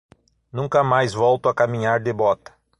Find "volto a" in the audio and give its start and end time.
1.13-1.53